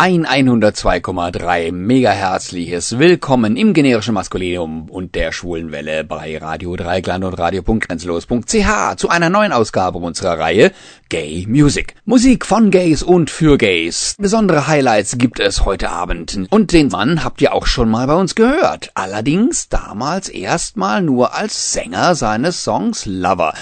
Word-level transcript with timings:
Ein 0.00 0.28
102,3 0.28 1.72
mega 1.72 2.12
herzliches 2.12 3.00
Willkommen 3.00 3.56
im 3.56 3.74
generischen 3.74 4.14
Maskulinum 4.14 4.88
und 4.88 5.16
der 5.16 5.32
schwulen 5.32 5.72
Welle 5.72 6.04
bei 6.04 6.38
Radio 6.38 6.76
Dreigland 6.76 7.24
und 7.24 7.34
Radio.grenzlos.ch 7.34 8.96
zu 8.96 9.08
einer 9.08 9.28
neuen 9.28 9.50
Ausgabe 9.50 9.98
unserer 9.98 10.38
Reihe 10.38 10.70
Gay 11.08 11.46
Music. 11.48 11.96
Musik 12.04 12.46
von 12.46 12.70
Gays 12.70 13.02
und 13.02 13.28
für 13.28 13.58
Gays. 13.58 14.14
Besondere 14.20 14.68
Highlights 14.68 15.18
gibt 15.18 15.40
es 15.40 15.64
heute 15.64 15.90
Abend 15.90 16.46
und 16.48 16.72
den 16.72 16.90
Mann 16.90 17.24
habt 17.24 17.42
ihr 17.42 17.52
auch 17.52 17.66
schon 17.66 17.88
mal 17.88 18.06
bei 18.06 18.14
uns 18.14 18.36
gehört. 18.36 18.92
Allerdings 18.94 19.68
damals 19.68 20.28
erstmal 20.28 21.02
nur 21.02 21.34
als 21.34 21.72
Sänger 21.72 22.14
seines 22.14 22.62
Songs 22.62 23.04
Lover. 23.04 23.52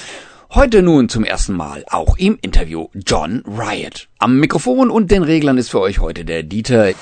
Heute 0.55 0.81
nun 0.81 1.09
zum 1.09 1.25
ersten 1.25 1.55
Mal 1.55 1.85
auch 1.91 2.17
im 2.19 2.39
Interview 2.41 2.87
John 2.95 3.43
Riot. 3.47 4.09
Am 4.19 4.39
Mikrofon 4.39 4.91
und 4.91 5.11
den 5.11 5.25
Reglern 5.25 5.59
ist 5.59 5.71
für 5.71 5.81
euch 5.81 5.99
heute 5.99 6.25
der 6.25 6.45
Dieter. 6.45 6.93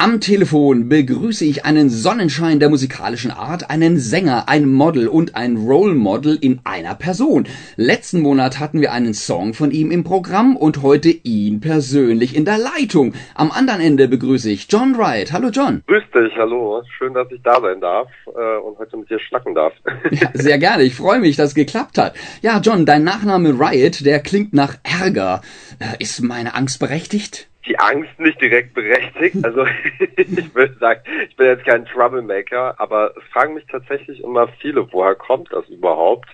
Am 0.00 0.20
Telefon 0.20 0.88
begrüße 0.88 1.44
ich 1.44 1.64
einen 1.64 1.90
Sonnenschein 1.90 2.60
der 2.60 2.68
musikalischen 2.68 3.32
Art, 3.32 3.68
einen 3.68 3.98
Sänger, 3.98 4.48
ein 4.48 4.68
Model 4.68 5.08
und 5.08 5.34
ein 5.34 5.56
Role 5.56 5.96
Model 5.96 6.38
in 6.40 6.60
einer 6.62 6.94
Person. 6.94 7.48
Letzten 7.74 8.20
Monat 8.20 8.60
hatten 8.60 8.80
wir 8.80 8.92
einen 8.92 9.12
Song 9.12 9.54
von 9.54 9.72
ihm 9.72 9.90
im 9.90 10.04
Programm 10.04 10.56
und 10.56 10.84
heute 10.84 11.08
ihn 11.08 11.60
persönlich 11.60 12.36
in 12.36 12.44
der 12.44 12.58
Leitung. 12.58 13.14
Am 13.34 13.50
anderen 13.50 13.80
Ende 13.80 14.06
begrüße 14.06 14.48
ich 14.48 14.68
John 14.70 14.96
Wright. 14.96 15.32
Hallo 15.32 15.48
John. 15.48 15.82
Grüß 15.88 16.04
dich, 16.14 16.32
hallo. 16.36 16.80
Schön, 16.96 17.12
dass 17.14 17.26
ich 17.32 17.42
da 17.42 17.60
sein 17.60 17.80
darf 17.80 18.08
äh, 18.26 18.58
und 18.64 18.78
heute 18.78 18.98
mit 18.98 19.10
dir 19.10 19.18
schnacken 19.18 19.56
darf. 19.56 19.72
ja, 20.12 20.30
sehr 20.32 20.58
gerne. 20.58 20.84
Ich 20.84 20.94
freue 20.94 21.18
mich, 21.18 21.34
dass 21.34 21.48
es 21.48 21.54
geklappt 21.56 21.98
hat. 21.98 22.14
Ja, 22.40 22.60
John, 22.60 22.86
dein 22.86 23.02
Nachname 23.02 23.48
Riot, 23.48 24.06
der 24.06 24.20
klingt 24.20 24.54
nach 24.54 24.76
Ärger. 24.84 25.42
Äh, 25.80 26.00
ist 26.00 26.22
meine 26.22 26.54
Angst 26.54 26.78
berechtigt? 26.78 27.48
Die 27.68 27.78
Angst 27.78 28.18
nicht 28.18 28.40
direkt 28.40 28.74
berechtigt. 28.74 29.36
Also 29.44 29.66
ich 30.16 30.54
würde 30.54 30.74
sagen, 30.78 31.00
ich 31.28 31.36
bin 31.36 31.46
jetzt 31.46 31.64
kein 31.64 31.84
Troublemaker, 31.84 32.74
aber 32.78 33.12
es 33.16 33.22
fragen 33.32 33.54
mich 33.54 33.66
tatsächlich 33.66 34.22
immer 34.22 34.48
viele, 34.60 34.90
woher 34.92 35.14
kommt 35.14 35.52
das 35.52 35.68
überhaupt? 35.68 36.28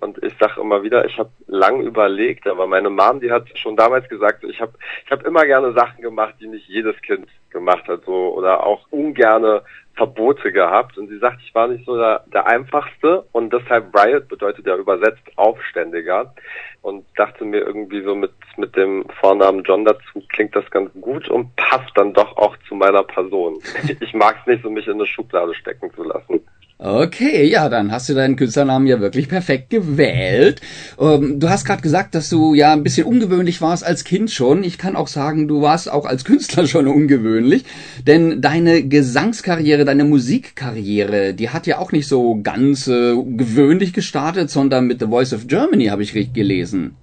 Und 0.00 0.22
ich 0.22 0.34
sage 0.38 0.60
immer 0.60 0.82
wieder, 0.82 1.04
ich 1.04 1.18
habe 1.18 1.30
lang 1.46 1.82
überlegt, 1.82 2.46
aber 2.46 2.66
meine 2.66 2.90
Mom, 2.90 3.20
die 3.20 3.30
hat 3.30 3.46
schon 3.58 3.76
damals 3.76 4.08
gesagt, 4.08 4.42
ich 4.44 4.60
habe 4.60 4.72
ich 5.04 5.10
hab 5.10 5.24
immer 5.24 5.44
gerne 5.44 5.72
Sachen 5.72 6.02
gemacht, 6.02 6.34
die 6.40 6.48
nicht 6.48 6.66
jedes 6.66 7.00
Kind 7.02 7.28
gemacht 7.50 7.86
hat, 7.86 8.04
so 8.04 8.34
oder 8.34 8.64
auch 8.66 8.86
ungerne 8.90 9.62
Verbote 9.94 10.52
gehabt 10.52 10.96
und 10.96 11.08
sie 11.08 11.18
sagt, 11.18 11.40
ich 11.44 11.54
war 11.54 11.68
nicht 11.68 11.84
so 11.84 11.96
der, 11.96 12.24
der 12.32 12.46
einfachste 12.46 13.24
und 13.32 13.52
deshalb 13.52 13.94
Riot 13.94 14.28
bedeutet 14.28 14.66
ja 14.66 14.76
übersetzt 14.76 15.22
Aufständiger 15.36 16.34
und 16.80 17.04
dachte 17.16 17.44
mir 17.44 17.60
irgendwie 17.60 18.02
so 18.02 18.14
mit, 18.14 18.32
mit 18.56 18.74
dem 18.76 19.04
Vornamen 19.20 19.62
John 19.64 19.84
dazu 19.84 20.22
klingt 20.28 20.56
das 20.56 20.68
ganz 20.70 20.90
gut 21.00 21.28
und 21.28 21.54
passt 21.56 21.90
dann 21.94 22.12
doch 22.12 22.36
auch 22.36 22.56
zu 22.68 22.74
meiner 22.74 23.02
Person. 23.02 23.58
Ich 24.00 24.14
mag 24.14 24.36
es 24.40 24.46
nicht 24.46 24.62
so, 24.62 24.70
mich 24.70 24.86
in 24.86 24.94
eine 24.94 25.06
Schublade 25.06 25.54
stecken 25.54 25.92
zu 25.94 26.02
lassen. 26.02 26.40
Okay, 26.84 27.44
ja, 27.44 27.68
dann 27.68 27.92
hast 27.92 28.08
du 28.08 28.14
deinen 28.14 28.34
Künstlernamen 28.34 28.88
ja 28.88 28.98
wirklich 28.98 29.28
perfekt 29.28 29.70
gewählt. 29.70 30.60
Ähm, 30.98 31.38
du 31.38 31.48
hast 31.48 31.64
gerade 31.64 31.80
gesagt, 31.80 32.16
dass 32.16 32.28
du 32.28 32.54
ja 32.54 32.72
ein 32.72 32.82
bisschen 32.82 33.06
ungewöhnlich 33.06 33.62
warst 33.62 33.86
als 33.86 34.02
Kind 34.02 34.32
schon. 34.32 34.64
Ich 34.64 34.78
kann 34.78 34.96
auch 34.96 35.06
sagen, 35.06 35.46
du 35.46 35.62
warst 35.62 35.88
auch 35.88 36.06
als 36.06 36.24
Künstler 36.24 36.66
schon 36.66 36.88
ungewöhnlich, 36.88 37.64
denn 38.04 38.42
deine 38.42 38.82
Gesangskarriere, 38.82 39.84
deine 39.84 40.02
Musikkarriere, 40.02 41.34
die 41.34 41.50
hat 41.50 41.68
ja 41.68 41.78
auch 41.78 41.92
nicht 41.92 42.08
so 42.08 42.40
ganz 42.42 42.88
äh, 42.88 43.14
gewöhnlich 43.14 43.92
gestartet, 43.92 44.50
sondern 44.50 44.88
mit 44.88 44.98
The 44.98 45.06
Voice 45.06 45.34
of 45.34 45.46
Germany 45.46 45.84
habe 45.86 46.02
ich 46.02 46.16
richtig 46.16 46.34
gelesen. 46.34 46.96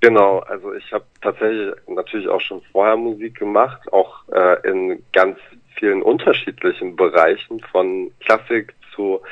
Genau, 0.00 0.40
also 0.40 0.74
ich 0.74 0.92
habe 0.92 1.04
tatsächlich 1.22 1.72
natürlich 1.88 2.28
auch 2.28 2.42
schon 2.42 2.60
vorher 2.72 2.98
Musik 2.98 3.38
gemacht, 3.38 3.90
auch 3.90 4.28
äh, 4.34 4.68
in 4.68 5.02
ganz 5.14 5.38
vielen 5.78 6.02
unterschiedlichen 6.02 6.94
Bereichen, 6.94 7.58
von 7.72 8.10
Klassik 8.20 8.74
zu 8.94 9.22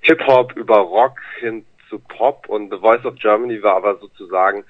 Hip-Hop 0.00 0.54
über 0.56 0.78
Rock 0.78 1.18
hin 1.40 1.64
zu 1.88 1.98
Pop 1.98 2.48
und 2.48 2.72
The 2.72 2.78
Voice 2.78 3.04
of 3.04 3.16
Germany 3.16 3.62
war 3.62 3.76
aber 3.76 3.96
sozusagen 3.98 4.64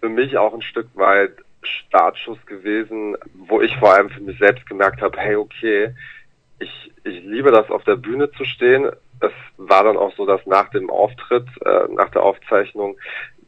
für 0.00 0.08
mich 0.08 0.36
auch 0.36 0.54
ein 0.54 0.62
Stück 0.62 0.88
weit 0.94 1.32
Startschuss 1.62 2.44
gewesen, 2.46 3.16
wo 3.34 3.60
ich 3.60 3.74
vor 3.76 3.94
allem 3.94 4.10
für 4.10 4.20
mich 4.20 4.38
selbst 4.38 4.66
gemerkt 4.68 5.00
habe, 5.00 5.18
hey, 5.18 5.36
okay, 5.36 5.94
ich, 6.58 6.92
ich 7.04 7.22
liebe 7.24 7.50
das 7.50 7.70
auf 7.70 7.84
der 7.84 7.96
Bühne 7.96 8.30
zu 8.32 8.44
stehen. 8.44 8.90
Es 9.20 9.32
war 9.56 9.84
dann 9.84 9.96
auch 9.96 10.14
so, 10.16 10.26
dass 10.26 10.44
nach 10.46 10.68
dem 10.70 10.90
Auftritt, 10.90 11.46
äh, 11.64 11.88
nach 11.90 12.10
der 12.10 12.22
Aufzeichnung, 12.22 12.98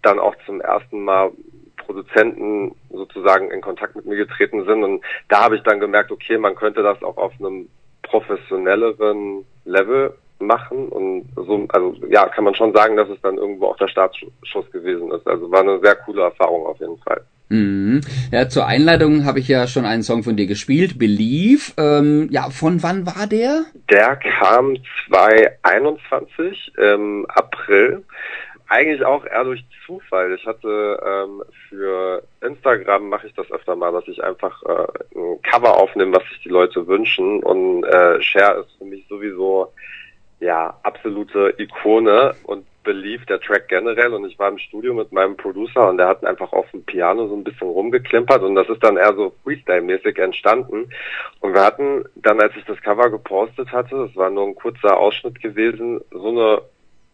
dann 0.02 0.18
auch 0.18 0.34
zum 0.46 0.60
ersten 0.60 1.04
Mal 1.04 1.32
Produzenten 1.76 2.74
sozusagen 2.90 3.50
in 3.50 3.60
Kontakt 3.60 3.94
mit 3.96 4.06
mir 4.06 4.16
getreten 4.16 4.64
sind. 4.64 4.82
Und 4.82 5.04
da 5.28 5.44
habe 5.44 5.56
ich 5.56 5.62
dann 5.62 5.80
gemerkt, 5.80 6.10
okay, 6.10 6.38
man 6.38 6.54
könnte 6.54 6.82
das 6.82 7.02
auch 7.02 7.16
auf 7.16 7.32
einem 7.38 7.68
professionelleren 8.02 9.44
Level 9.64 10.16
machen 10.38 10.88
und 10.88 11.26
so, 11.34 11.66
also 11.68 11.94
ja, 12.08 12.28
kann 12.28 12.44
man 12.44 12.54
schon 12.54 12.72
sagen, 12.72 12.96
dass 12.96 13.08
es 13.08 13.20
dann 13.22 13.38
irgendwo 13.38 13.66
auch 13.66 13.76
der 13.76 13.88
Startschuss 13.88 14.70
gewesen 14.72 15.10
ist. 15.12 15.26
Also 15.26 15.50
war 15.50 15.60
eine 15.60 15.80
sehr 15.80 15.96
coole 15.96 16.22
Erfahrung 16.22 16.66
auf 16.66 16.78
jeden 16.80 16.98
Fall. 16.98 17.22
Mhm. 17.48 18.00
Ja, 18.32 18.48
zur 18.48 18.66
Einleitung 18.66 19.24
habe 19.24 19.38
ich 19.38 19.46
ja 19.46 19.66
schon 19.68 19.84
einen 19.84 20.02
Song 20.02 20.24
von 20.24 20.36
dir 20.36 20.46
gespielt, 20.46 20.98
Believe. 20.98 21.72
Ähm, 21.78 22.28
ja, 22.30 22.50
von 22.50 22.82
wann 22.82 23.06
war 23.06 23.26
der? 23.28 23.66
Der 23.88 24.16
kam 24.16 24.76
2021 25.08 26.72
im 26.76 27.24
April 27.28 28.02
eigentlich 28.68 29.04
auch 29.04 29.24
eher 29.24 29.44
durch 29.44 29.64
Zufall. 29.86 30.34
Ich 30.34 30.44
hatte 30.44 31.00
ähm, 31.06 31.42
für 31.68 32.22
Instagram 32.40 33.08
mache 33.08 33.28
ich 33.28 33.34
das 33.34 33.50
öfter 33.52 33.76
mal, 33.76 33.92
dass 33.92 34.08
ich 34.08 34.22
einfach 34.22 34.60
äh, 34.64 34.86
ein 35.16 35.40
Cover 35.42 35.76
aufnehme, 35.76 36.16
was 36.16 36.28
sich 36.30 36.40
die 36.42 36.48
Leute 36.48 36.86
wünschen. 36.86 37.42
Und 37.42 37.84
äh, 37.84 38.20
Share 38.20 38.60
ist 38.60 38.76
für 38.78 38.84
mich 38.84 39.06
sowieso 39.08 39.72
ja 40.40 40.78
absolute 40.82 41.54
Ikone 41.58 42.34
und 42.44 42.66
belief 42.86 43.26
der 43.26 43.40
Track 43.40 43.68
generell. 43.68 44.14
Und 44.14 44.24
ich 44.24 44.38
war 44.38 44.48
im 44.48 44.58
Studio 44.58 44.94
mit 44.94 45.12
meinem 45.12 45.36
Producer 45.36 45.88
und 45.90 45.98
der 45.98 46.08
hat 46.08 46.24
einfach 46.24 46.52
auf 46.52 46.70
dem 46.70 46.84
Piano 46.84 47.26
so 47.26 47.34
ein 47.34 47.44
bisschen 47.44 47.68
rumgeklimpert 47.68 48.42
und 48.42 48.54
das 48.54 48.68
ist 48.68 48.82
dann 48.82 48.96
eher 48.96 49.14
so 49.14 49.34
Freestyle-mäßig 49.44 50.18
entstanden. 50.18 50.88
Und 51.40 51.52
wir 51.52 51.62
hatten 51.62 52.04
dann, 52.14 52.40
als 52.40 52.56
ich 52.56 52.64
das 52.64 52.80
Cover 52.80 53.10
gepostet 53.10 53.72
hatte, 53.72 54.06
das 54.06 54.16
war 54.16 54.30
nur 54.30 54.46
ein 54.46 54.54
kurzer 54.54 54.96
Ausschnitt 54.96 55.40
gewesen, 55.40 56.00
so 56.10 56.28
eine 56.28 56.62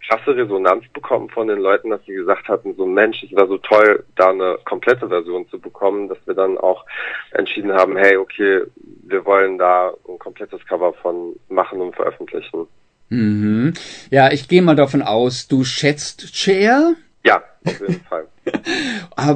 krasse 0.06 0.37
Resonanz 0.37 0.84
bekommen 0.93 1.31
von 1.31 1.49
den 1.49 1.60
Leuten, 1.60 1.91
dass 1.91 2.04
sie 2.04 2.12
gesagt 2.12 2.49
hatten, 2.49 2.75
so 2.75 2.87
Mensch, 2.87 3.22
es 3.22 3.33
wäre 3.33 3.47
so 3.47 3.59
toll, 3.59 4.04
da 4.16 4.31
eine 4.31 4.59
komplette 4.65 5.09
Version 5.09 5.49
zu 5.49 5.60
bekommen, 5.60 6.09
dass 6.09 6.19
wir 6.27 6.34
dann 6.34 6.59
auch 6.59 6.84
entschieden 7.31 7.72
haben, 7.72 7.97
hey, 7.97 8.16
okay, 8.16 8.62
wir 9.04 9.25
wollen 9.25 9.59
da 9.59 9.94
ein 10.09 10.19
komplettes 10.19 10.66
Cover 10.66 10.93
von 10.94 11.37
machen 11.49 11.81
und 11.81 11.94
veröffentlichen. 11.94 12.66
Mhm. 13.12 13.74
Ja, 14.10 14.32
ich 14.32 14.48
gehe 14.48 14.62
mal 14.62 14.74
davon 14.74 15.02
aus, 15.02 15.46
du 15.46 15.64
schätzt 15.64 16.34
Cher? 16.34 16.94
Ja, 17.24 17.42
auf 17.64 17.80
jeden 17.80 18.00
Fall. 18.08 18.26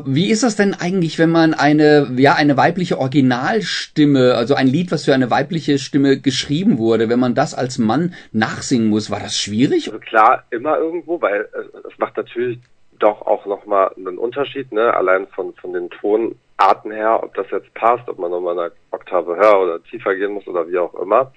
Wie 0.06 0.31
ist 0.31 0.42
das 0.42 0.56
denn 0.56 0.75
eigentlich, 0.75 1.19
wenn 1.19 1.31
man 1.31 1.54
eine, 1.54 2.10
ja, 2.16 2.34
eine 2.34 2.56
weibliche 2.56 2.98
Originalstimme, 2.98 4.34
also 4.34 4.54
ein 4.54 4.66
Lied, 4.66 4.91
was 4.91 5.04
für 5.04 5.14
eine 5.14 5.31
weibliche 5.31 5.78
Stimme 5.78 6.19
geschrieben 6.19 6.78
wurde, 6.78 7.09
wenn 7.09 7.20
man 7.20 7.34
das 7.34 7.54
als 7.54 7.78
Mann 7.78 8.14
nachsingen 8.32 8.88
muss, 8.88 9.10
war 9.10 9.20
das 9.20 9.38
schwierig? 9.38 9.88
Also 9.88 10.00
klar, 10.00 10.44
immer 10.50 10.78
irgendwo, 10.78 11.20
weil 11.20 11.48
es 11.87 11.98
macht 11.98 12.16
natürlich 12.16 12.58
doch 12.98 13.22
auch 13.22 13.47
nochmal 13.47 13.93
einen 13.97 14.19
Unterschied, 14.19 14.72
ne, 14.72 14.93
allein 14.94 15.26
von, 15.28 15.54
von 15.54 15.72
den 15.72 15.91
Tonarten 16.59 16.93
her, 16.93 17.22
ob 17.22 17.34
das 17.34 17.50
jetzt 17.50 17.72
passt, 17.75 18.09
ob 18.09 18.19
man 18.19 18.31
nochmal 18.31 18.59
eine 18.59 18.72
Oktave 18.91 19.37
höher 19.37 19.61
oder 19.61 19.83
tiefer 19.84 20.15
gehen 20.15 20.33
muss 20.33 20.47
oder 20.47 20.69
wie 20.69 20.78
auch 20.78 20.94
immer. 20.94 21.33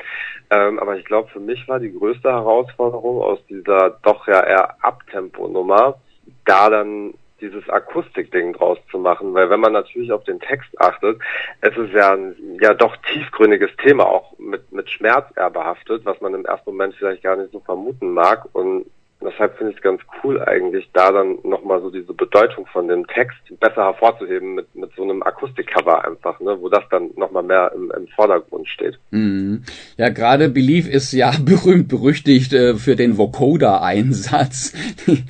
Ähm, 0.49 0.79
aber 0.79 0.97
ich 0.97 1.05
glaube, 1.05 1.29
für 1.29 1.39
mich 1.39 1.67
war 1.67 1.79
die 1.79 1.91
größte 1.91 2.29
Herausforderung 2.29 3.21
aus 3.21 3.39
dieser 3.49 3.97
doch 4.03 4.27
ja 4.27 4.41
eher 4.43 4.83
Abtempo-Nummer, 4.83 5.99
da 6.45 6.69
dann 6.69 7.13
dieses 7.41 7.69
Akustikding 7.69 8.53
draus 8.53 8.77
zu 8.91 8.97
machen, 8.97 9.33
weil 9.33 9.49
wenn 9.49 9.61
man 9.61 9.71
natürlich 9.71 10.11
auf 10.11 10.25
den 10.25 10.41
Text 10.41 10.69
achtet, 10.79 11.21
es 11.61 11.75
ist 11.77 11.93
ja 11.93 12.13
ein 12.13 12.35
ja 12.61 12.73
doch 12.73 12.95
tiefgründiges 13.13 13.71
Thema, 13.77 14.05
auch 14.05 14.37
mit, 14.37 14.71
mit 14.73 14.89
Schmerz 14.89 15.25
eher 15.37 15.49
behaftet, 15.49 16.03
was 16.05 16.19
man 16.19 16.33
im 16.33 16.45
ersten 16.45 16.71
Moment 16.71 16.95
vielleicht 16.95 17.23
gar 17.23 17.37
nicht 17.37 17.53
so 17.53 17.61
vermuten 17.61 18.13
mag 18.13 18.45
und 18.51 18.85
deshalb 19.29 19.57
finde 19.57 19.71
ich 19.71 19.77
es 19.77 19.83
ganz 19.83 20.01
cool 20.23 20.41
eigentlich, 20.41 20.89
da 20.93 21.11
dann 21.11 21.37
nochmal 21.43 21.81
so 21.81 21.89
diese 21.89 22.13
Bedeutung 22.13 22.65
von 22.67 22.87
dem 22.87 23.05
Text 23.07 23.37
besser 23.59 23.85
hervorzuheben 23.85 24.55
mit, 24.55 24.73
mit 24.75 24.91
so 24.95 25.03
einem 25.03 25.23
Akustikcover 25.23 26.05
einfach, 26.05 26.39
ne, 26.39 26.57
wo 26.59 26.69
das 26.69 26.83
dann 26.89 27.11
nochmal 27.15 27.43
mehr 27.43 27.71
im, 27.75 27.91
im 27.95 28.07
Vordergrund 28.09 28.67
steht. 28.67 28.97
Mhm. 29.11 29.63
Ja, 29.97 30.09
gerade 30.09 30.49
Belief 30.49 30.87
ist 30.87 31.11
ja 31.13 31.31
berühmt 31.43 31.87
berüchtigt 31.87 32.53
äh, 32.53 32.75
für 32.75 32.95
den 32.95 33.17
Vocoder-Einsatz. 33.17 34.73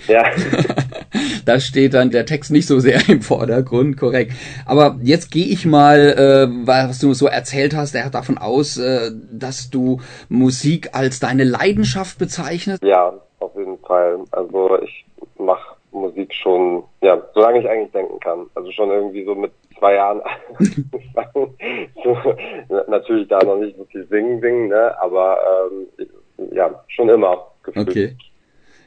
Ja. 0.07 0.23
da 1.45 1.59
steht 1.59 1.93
dann 1.93 2.09
der 2.09 2.25
Text 2.25 2.51
nicht 2.51 2.67
so 2.67 2.79
sehr 2.79 3.07
im 3.09 3.21
Vordergrund, 3.21 3.97
korrekt. 3.97 4.33
Aber 4.65 4.97
jetzt 5.01 5.31
gehe 5.31 5.45
ich 5.45 5.65
mal, 5.65 5.97
äh, 5.99 6.47
was 6.65 6.99
du 6.99 7.13
so 7.13 7.27
erzählt 7.27 7.75
hast, 7.75 7.95
er 7.95 8.05
hat 8.05 8.15
davon 8.15 8.37
aus, 8.37 8.77
äh, 8.77 9.11
dass 9.31 9.69
du 9.69 10.01
Musik 10.27 10.89
als 10.93 11.19
deine 11.19 11.43
Leidenschaft 11.43 12.17
bezeichnest. 12.17 12.83
Ja, 12.83 13.13
auf 13.39 13.55
jeden 13.55 13.77
Fall. 13.79 14.19
Also 14.31 14.81
ich 14.81 15.05
mache 15.37 15.75
Musik 15.91 16.33
schon, 16.33 16.83
ja, 17.01 17.21
solange 17.33 17.59
ich 17.59 17.69
eigentlich 17.69 17.91
denken 17.91 18.19
kann. 18.19 18.45
Also 18.55 18.71
schon 18.71 18.89
irgendwie 18.91 19.23
so 19.25 19.35
mit 19.35 19.51
zwei 19.77 19.95
Jahren 19.95 20.21
so, 22.03 22.17
natürlich 22.87 23.27
da 23.27 23.39
noch 23.43 23.57
nicht 23.57 23.77
wirklich 23.77 24.07
singen, 24.09 24.39
singen, 24.41 24.67
ne? 24.67 24.95
aber 25.01 25.37
ähm, 25.71 26.07
ja, 26.51 26.83
schon 26.87 27.09
immer 27.09 27.47
gefühlt. 27.63 27.89
Okay. 27.89 28.15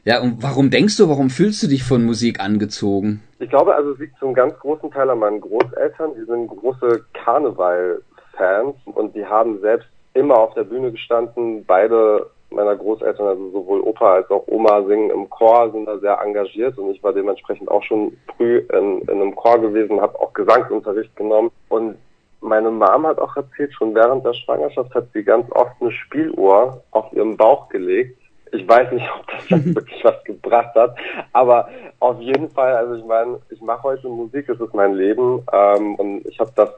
Ja, 0.05 0.21
und 0.21 0.43
warum 0.43 0.69
denkst 0.69 0.97
du, 0.97 1.07
warum 1.07 1.29
fühlst 1.29 1.63
du 1.63 1.67
dich 1.67 1.83
von 1.83 2.03
Musik 2.03 2.41
angezogen? 2.41 3.23
Ich 3.39 3.49
glaube, 3.49 3.73
also 3.73 3.91
es 3.91 3.99
liegt 3.99 4.17
zum 4.19 4.33
ganz 4.33 4.57
großen 4.59 4.91
Teil 4.91 5.09
an 5.09 5.19
meinen 5.19 5.39
Großeltern. 5.39 6.11
Die 6.19 6.25
sind 6.25 6.47
große 6.47 7.05
Karneval-Fans 7.13 8.75
und 8.85 9.15
die 9.15 9.25
haben 9.25 9.61
selbst 9.61 9.87
immer 10.13 10.37
auf 10.37 10.53
der 10.55 10.65
Bühne 10.65 10.91
gestanden. 10.91 11.63
Beide 11.65 12.29
meiner 12.53 12.75
Großeltern, 12.75 13.27
also 13.27 13.49
sowohl 13.51 13.81
Opa 13.81 14.15
als 14.15 14.29
auch 14.29 14.43
Oma 14.47 14.83
singen 14.83 15.09
im 15.09 15.29
Chor, 15.29 15.71
sind 15.71 15.85
da 15.85 15.97
sehr 15.99 16.19
engagiert 16.21 16.77
und 16.77 16.91
ich 16.91 17.03
war 17.03 17.13
dementsprechend 17.13 17.69
auch 17.69 17.83
schon 17.83 18.17
früh 18.35 18.57
in, 18.57 19.01
in 19.01 19.09
einem 19.09 19.35
Chor 19.35 19.59
gewesen, 19.59 20.01
habe 20.01 20.19
auch 20.19 20.33
Gesangsunterricht 20.33 21.15
genommen 21.15 21.51
und 21.69 21.97
meine 22.43 22.69
Mom 22.69 23.07
hat 23.07 23.19
auch 23.19 23.35
erzählt, 23.37 23.73
schon 23.73 23.95
während 23.95 24.25
der 24.25 24.33
Schwangerschaft 24.33 24.93
hat 24.93 25.07
sie 25.13 25.23
ganz 25.23 25.49
oft 25.53 25.71
eine 25.79 25.91
Spieluhr 25.91 26.83
auf 26.91 27.11
ihrem 27.13 27.37
Bauch 27.37 27.69
gelegt. 27.69 28.19
Ich 28.51 28.67
weiß 28.67 28.91
nicht, 28.91 29.09
ob 29.17 29.25
das 29.27 29.49
wirklich 29.75 30.03
was 30.03 30.23
gebracht 30.25 30.75
hat, 30.75 30.95
aber 31.31 31.69
auf 31.99 32.19
jeden 32.19 32.49
Fall, 32.49 32.75
also 32.75 32.95
ich 32.95 33.05
meine, 33.05 33.39
ich 33.49 33.61
mache 33.61 33.83
heute 33.83 34.09
Musik, 34.09 34.49
es 34.49 34.59
ist 34.59 34.73
mein 34.73 34.93
Leben 34.93 35.41
ähm, 35.51 35.95
und 35.95 36.27
ich 36.27 36.39
habe 36.39 36.51
das, 36.55 36.69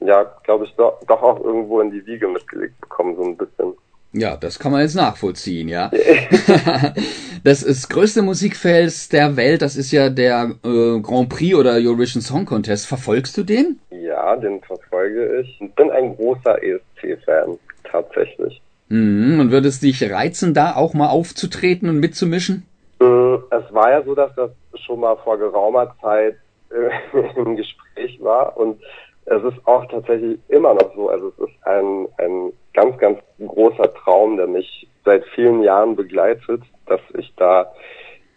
ja, 0.00 0.24
glaube 0.42 0.64
ich, 0.64 0.74
doch, 0.74 0.98
doch 1.06 1.22
auch 1.22 1.44
irgendwo 1.44 1.80
in 1.80 1.90
die 1.90 2.04
Wiege 2.06 2.26
mitgelegt 2.26 2.80
bekommen, 2.80 3.14
so 3.16 3.22
ein 3.22 3.36
bisschen. 3.36 3.74
Ja, 4.14 4.36
das 4.36 4.60
kann 4.60 4.70
man 4.70 4.82
jetzt 4.82 4.94
nachvollziehen, 4.94 5.68
ja. 5.68 5.90
das 7.44 7.62
ist 7.62 7.90
größte 7.90 8.22
Musikfels 8.22 9.08
der 9.08 9.36
Welt, 9.36 9.60
das 9.60 9.76
ist 9.76 9.90
ja 9.90 10.08
der 10.08 10.54
äh, 10.64 11.00
Grand 11.00 11.28
Prix 11.28 11.56
oder 11.56 11.72
Eurovision 11.72 12.22
Song 12.22 12.46
Contest. 12.46 12.86
Verfolgst 12.86 13.36
du 13.36 13.42
den? 13.42 13.80
Ja, 13.90 14.36
den 14.36 14.60
verfolge 14.62 15.40
ich. 15.40 15.60
Ich 15.60 15.74
bin 15.74 15.90
ein 15.90 16.14
großer 16.16 16.62
ESC-Fan, 16.62 17.58
tatsächlich. 17.90 18.62
Mhm, 18.88 19.40
und 19.40 19.50
würde 19.50 19.68
es 19.68 19.80
dich 19.80 20.08
reizen, 20.08 20.54
da 20.54 20.76
auch 20.76 20.94
mal 20.94 21.08
aufzutreten 21.08 21.88
und 21.88 21.98
mitzumischen? 21.98 22.66
Äh, 23.00 23.04
es 23.04 23.72
war 23.72 23.90
ja 23.90 24.02
so, 24.04 24.14
dass 24.14 24.32
das 24.36 24.50
schon 24.86 25.00
mal 25.00 25.16
vor 25.16 25.38
geraumer 25.38 25.92
Zeit 26.00 26.36
äh, 26.70 27.18
im 27.36 27.56
Gespräch 27.56 28.22
war 28.22 28.56
und 28.56 28.80
es 29.26 29.42
ist 29.42 29.66
auch 29.66 29.86
tatsächlich 29.86 30.38
immer 30.48 30.74
noch 30.74 30.94
so. 30.94 31.08
Also 31.08 31.28
es 31.28 31.48
ist 31.48 31.66
ein, 31.66 32.06
ein 32.18 32.52
ganz, 32.74 32.98
ganz 32.98 33.18
großer 33.38 33.92
Traum, 33.94 34.36
der 34.36 34.46
mich 34.46 34.88
seit 35.04 35.24
vielen 35.34 35.62
Jahren 35.62 35.96
begleitet, 35.96 36.62
dass 36.86 37.00
ich 37.16 37.32
da 37.36 37.72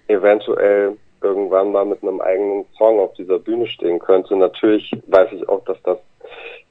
eventuell 0.07 0.97
irgendwann 1.21 1.71
mal 1.71 1.85
mit 1.85 2.01
einem 2.03 2.21
eigenen 2.21 2.65
Song 2.77 2.99
auf 2.99 3.13
dieser 3.13 3.39
Bühne 3.39 3.67
stehen 3.67 3.99
könnte. 3.99 4.35
Natürlich 4.35 4.91
weiß 5.07 5.29
ich 5.31 5.47
auch, 5.49 5.63
dass 5.65 5.81
das 5.83 5.97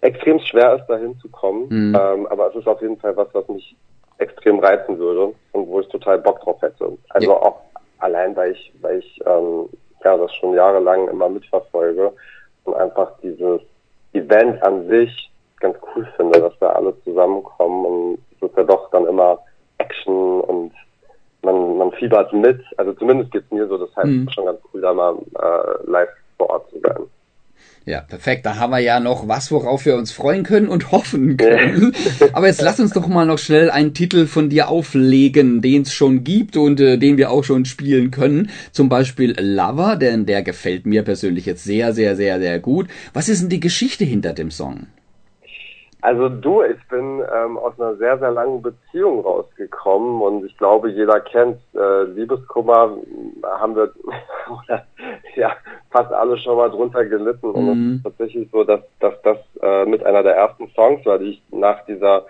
extrem 0.01 0.39
schwer 0.39 0.77
ist, 0.77 0.87
da 0.87 0.97
hinzukommen. 0.97 1.67
Mhm. 1.69 1.99
Ähm, 2.01 2.27
aber 2.29 2.49
es 2.49 2.57
ist 2.57 2.69
auf 2.69 2.81
jeden 2.81 2.99
Fall 2.99 3.17
was, 3.17 3.29
was 3.33 3.49
mich 3.49 3.77
extrem 4.19 4.61
reizen 4.61 4.99
würde 4.99 5.35
und 5.53 5.69
wo 5.69 5.81
ich 5.81 5.89
total 5.89 6.19
Bock 6.19 6.41
drauf 6.41 6.61
hätte. 6.63 6.97
Also 7.11 7.31
ja. 7.31 7.37
auch 7.37 7.61
allein, 7.99 8.35
weil 8.37 8.53
ich, 8.53 8.73
weil 8.81 8.99
ich 8.99 9.21
ähm, 9.27 9.69
ja 10.05 10.17
das 10.17 10.33
schon 10.35 10.55
jahrelang 10.55 11.09
immer 11.09 11.29
mitverfolge 11.29 12.13
und 12.65 12.75
einfach 12.75 13.13
dieses 13.23 13.61
Event 14.13 14.63
an 14.63 14.89
sich 14.89 15.31
ganz 15.61 15.77
cool 15.95 16.07
finde, 16.17 16.41
dass 16.41 16.61
wir 16.61 16.75
alle 16.75 16.95
zusammenkommen 17.03 17.87
und 17.87 18.19
es 18.37 18.49
ist 18.49 18.57
ja 18.57 18.65
doch 18.65 18.91
dann 18.91 19.07
immer 19.07 19.39
Action 19.79 20.41
und 20.43 20.73
man, 21.43 21.79
man 21.79 21.93
fiebert 21.93 22.33
mit. 22.33 22.61
Also 22.77 22.93
zumindest 22.95 23.33
geht's 23.33 23.51
mir 23.51 23.67
so, 23.67 23.79
das 23.79 23.95
heißt 23.97 24.07
mhm. 24.07 24.29
schon 24.31 24.47
ganz 24.47 24.61
cool, 24.73 24.81
da 24.81 24.93
mal 24.93 25.15
äh, 25.15 25.91
live 25.91 26.09
vor 26.37 26.51
Ort 26.51 26.71
zu 26.71 26.81
sein. 26.81 27.07
Ja, 27.87 28.01
perfekt. 28.01 28.45
Da 28.45 28.57
haben 28.57 28.73
wir 28.73 28.81
ja 28.81 28.99
noch 28.99 29.29
was, 29.29 29.53
worauf 29.53 29.87
wir 29.87 29.95
uns 29.95 30.11
freuen 30.11 30.43
können 30.43 30.67
und 30.67 30.91
hoffen 30.91 31.37
können. 31.37 31.95
Aber 32.33 32.49
jetzt 32.49 32.61
lass 32.61 32.81
uns 32.81 32.93
doch 32.93 33.07
mal 33.07 33.25
noch 33.25 33.39
schnell 33.39 33.71
einen 33.71 33.95
Titel 33.95 34.27
von 34.27 34.51
dir 34.51 34.69
auflegen, 34.69 35.63
den 35.63 35.83
es 35.83 35.95
schon 35.95 36.25
gibt 36.25 36.57
und 36.57 36.81
äh, 36.81 36.99
den 36.99 37.17
wir 37.17 37.31
auch 37.31 37.45
schon 37.45 37.65
spielen 37.65 38.11
können. 38.11 38.51
Zum 38.73 38.89
Beispiel 38.89 39.37
Lover, 39.39 39.95
denn 39.95 40.27
der 40.27 40.43
gefällt 40.43 40.85
mir 40.85 41.05
persönlich 41.05 41.47
jetzt 41.47 41.63
sehr, 41.63 41.93
sehr, 41.93 42.17
sehr, 42.17 42.41
sehr 42.41 42.59
gut. 42.59 42.89
Was 43.15 43.29
ist 43.29 43.43
denn 43.43 43.51
die 43.51 43.61
Geschichte 43.61 44.05
hinter 44.05 44.33
dem 44.33 44.51
Song? 44.51 44.89
Also 46.07 46.29
du, 46.29 46.63
ich 46.63 46.79
bin 46.89 47.21
ähm, 47.35 47.59
aus 47.59 47.81
einer 47.81 47.97
sehr, 47.97 48.17
sehr 48.21 48.31
langen 48.31 48.63
Beziehung 48.63 49.23
rausgekommen 49.23 50.23
und 50.23 50.47
ich 50.47 50.57
glaube, 50.57 50.89
jeder 50.89 51.19
kennt 51.19 51.59
äh, 51.75 52.05
Liebeskummer, 52.05 52.97
haben 53.43 53.75
wir 53.75 53.93
ja 55.35 55.57
fast 55.91 56.13
alle 56.13 56.39
schon 56.39 56.59
mal 56.59 56.71
drunter 56.71 57.05
gelitten. 57.07 57.51
Und 57.51 57.65
es 57.65 57.73
ist 57.73 57.77
mhm. 57.77 58.01
tatsächlich 58.05 58.49
so, 58.53 58.63
dass, 58.63 58.83
dass 59.01 59.21
das 59.23 59.39
äh, 59.61 59.85
mit 59.85 60.07
einer 60.07 60.23
der 60.23 60.37
ersten 60.37 60.69
Songs 60.77 61.05
war, 61.05 61.19
die 61.19 61.31
ich 61.31 61.43
nach 61.51 61.85
dieser 61.87 62.25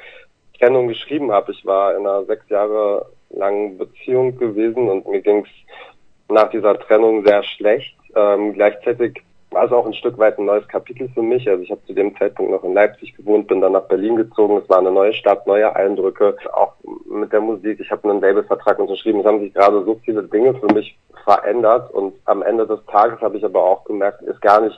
Trennung 0.58 0.88
geschrieben 0.88 1.31
habe. 1.31 1.52
Ich 1.52 1.67
war 1.67 1.94
in 1.96 2.06
einer 2.06 2.25
sechs 2.25 2.49
Jahre 2.49 3.05
langen 3.28 3.76
Beziehung 3.76 4.38
gewesen 4.38 4.88
und 4.88 5.06
mir 5.06 5.20
ging 5.20 5.44
es 5.44 6.32
nach 6.32 6.49
dieser 6.49 6.78
Trennung 6.78 7.26
sehr 7.26 7.43
schlecht. 7.43 7.94
Ähm, 8.14 8.55
gleichzeitig 8.55 9.23
war 9.56 9.64
es 9.64 9.73
auch 9.73 9.87
ein 9.87 9.94
Stück 9.94 10.19
weit 10.19 10.38
ein 10.38 10.44
neues 10.44 10.69
Kapitel 10.69 11.08
für 11.14 11.23
mich. 11.23 11.49
Also 11.49 11.62
ich 11.62 11.70
habe 11.70 11.82
zu 11.87 11.94
dem 11.94 12.14
Zeitpunkt 12.19 12.53
noch 12.53 12.62
in 12.62 12.75
Leipzig 12.75 13.17
gewohnt, 13.17 13.49
bin 13.49 13.62
dann 13.62 13.73
nach 13.73 13.88
Berlin 13.88 14.17
gezogen. 14.17 14.58
Es 14.58 14.69
war 14.69 14.81
eine 14.81 14.93
neue 14.93 15.14
Stadt, 15.14 15.47
neue 15.47 15.75
Eindrücke, 15.75 16.37
auch 16.53 16.75
mit 17.11 17.32
der 17.32 17.41
Musik. 17.41 17.81
Ich 17.81 17.91
habe 17.91 18.11
einen 18.11 18.20
Labelvertrag 18.20 18.79
unterschrieben. 18.79 19.20
Es 19.20 19.26
haben 19.26 19.41
sich 19.41 19.55
gerade 19.55 19.82
so 19.82 19.99
viele 20.05 20.25
Dinge 20.25 20.53
für 20.53 20.70
mich 20.75 20.99
verändert 21.25 21.91
und 21.94 22.14
am 22.26 22.43
Ende 22.43 22.67
des 22.67 22.85
Tages 22.85 23.19
habe 23.23 23.38
ich 23.38 23.44
aber 23.47 23.62
auch 23.62 23.85
gemerkt, 23.85 24.20
ist 24.23 24.43
gar 24.43 24.61
nicht 24.61 24.76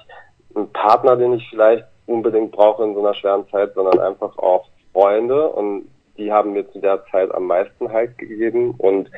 ein 0.55 0.71
Partner, 0.73 1.17
den 1.17 1.33
ich 1.33 1.49
vielleicht 1.51 1.85
unbedingt 2.07 2.53
brauche 2.53 2.85
in 2.85 2.95
so 2.95 3.01
einer 3.01 3.15
schweren 3.15 3.49
Zeit, 3.51 3.75
sondern 3.75 3.99
einfach 3.99 4.39
auch 4.39 4.69
Freunde 4.93 5.49
und 5.49 5.89
die 6.17 6.31
haben 6.31 6.53
mir 6.53 6.71
zu 6.71 6.79
der 6.79 7.05
Zeit 7.11 7.35
am 7.35 7.49
meisten 7.49 7.91
Halt 7.93 8.17
gegeben 8.17 8.75
und 8.79 9.11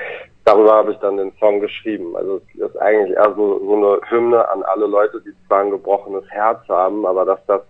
darüber 0.45 0.73
habe 0.73 0.93
ich 0.93 0.99
dann 0.99 1.17
den 1.17 1.33
Song 1.39 1.61
geschrieben. 1.61 2.17
Also 2.17 2.41
es 2.55 2.61
ist 2.61 2.77
eigentlich 2.79 3.17
eher 3.17 3.33
so, 3.37 3.61
so 3.65 3.75
eine 3.75 4.01
Hymne 4.09 4.49
an 4.49 4.63
alle 4.63 4.87
Leute, 4.87 5.21
die 5.21 5.33
zwar 5.47 5.61
ein 5.61 5.71
gebrochenes 5.71 6.25
Herz 6.31 6.61
haben, 6.69 7.07
aber 7.07 7.25
dass 7.25 7.41
das 7.47 7.63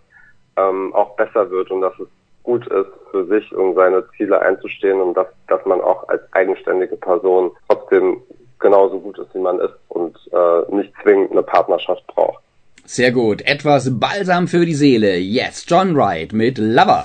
ähm, 0.57 0.95
auch 0.95 1.17
besser 1.17 1.51
wird 1.51 1.71
und 1.71 1.81
dass 1.81 1.99
es 1.99 2.09
gut 2.43 2.67
ist, 2.69 2.91
für 3.11 3.27
sich 3.27 3.53
und 3.55 3.75
seine 3.75 4.05
Ziele 4.17 4.41
einzustehen 4.41 5.01
und 5.01 5.15
dass, 5.15 5.27
dass 5.49 5.65
man 5.67 5.81
auch 5.81 6.09
als 6.09 6.23
eigenständige 6.33 6.97
Person 6.97 7.51
trotzdem 7.69 8.23
genauso 8.59 8.99
gut 8.99 9.19
ist, 9.19 9.35
wie 9.35 9.41
man 9.41 9.59
ist 9.61 9.75
und 9.89 10.17
äh, 10.33 10.75
nicht 10.75 10.93
zwingend 11.03 11.33
eine 11.33 11.43
Partnerschaft 11.43 12.07
braucht. 12.09 12.43
Sehr 12.85 13.13
gut. 13.13 13.43
Etwas 13.43 13.99
Balsam 13.99 14.49
für 14.49 14.67
die 14.67 14.75
Seele. 14.75 15.17
Yes, 15.17 15.65
John 15.69 15.97
Wright 15.97 16.33
mit 16.33 16.59
Lover. 16.59 17.05